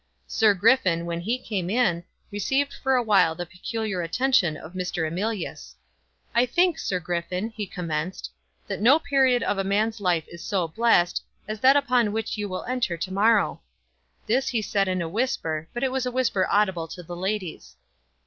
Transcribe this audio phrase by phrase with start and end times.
[0.25, 5.05] Sir Griffin, when he came in, received for a while the peculiar attention of Mr.
[5.07, 5.75] Emilius.
[6.33, 8.31] "I think, Sir Griffin," he commenced,
[8.65, 12.49] "that no period of a man's life is so blessed, as that upon which you
[12.49, 13.61] will enter to morrow."
[14.25, 17.75] This he said in a whisper, but it was a whisper audible to the ladies.